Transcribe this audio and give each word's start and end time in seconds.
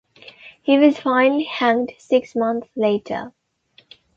He 0.63 0.79
was 0.79 0.97
finally 0.97 1.43
hanged 1.43 1.93
six 1.99 2.35
months 2.35 2.67
later. 2.75 3.33